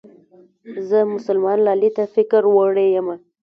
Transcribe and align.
زه 0.87 0.97
مسلمان 1.15 1.57
لالي 1.67 1.89
ته 1.97 2.03
فکر 2.15 2.41
وړې 2.55 2.87
يمه 2.95 3.15